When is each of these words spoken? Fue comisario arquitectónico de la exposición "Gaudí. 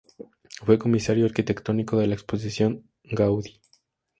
Fue 0.65 0.79
comisario 0.79 1.27
arquitectónico 1.27 1.95
de 1.99 2.07
la 2.07 2.15
exposición 2.15 2.89
"Gaudí. 3.03 3.61